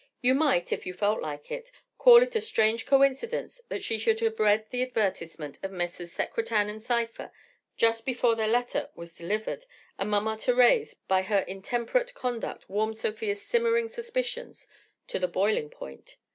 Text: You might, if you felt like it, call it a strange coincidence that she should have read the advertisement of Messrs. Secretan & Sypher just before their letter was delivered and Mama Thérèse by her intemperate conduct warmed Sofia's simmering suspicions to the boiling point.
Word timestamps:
You 0.19 0.33
might, 0.33 0.73
if 0.73 0.87
you 0.87 0.93
felt 0.93 1.21
like 1.21 1.51
it, 1.51 1.69
call 1.99 2.23
it 2.23 2.35
a 2.35 2.41
strange 2.41 2.87
coincidence 2.87 3.61
that 3.69 3.83
she 3.83 3.99
should 3.99 4.19
have 4.21 4.39
read 4.39 4.65
the 4.71 4.81
advertisement 4.81 5.59
of 5.61 5.71
Messrs. 5.71 6.11
Secretan 6.11 6.79
& 6.79 6.81
Sypher 6.81 7.31
just 7.77 8.03
before 8.03 8.33
their 8.35 8.47
letter 8.47 8.89
was 8.95 9.13
delivered 9.13 9.67
and 9.99 10.09
Mama 10.09 10.37
Thérèse 10.37 10.95
by 11.07 11.21
her 11.21 11.41
intemperate 11.41 12.15
conduct 12.15 12.67
warmed 12.67 12.97
Sofia's 12.97 13.43
simmering 13.43 13.89
suspicions 13.89 14.65
to 15.05 15.19
the 15.19 15.27
boiling 15.27 15.69
point. 15.69 16.17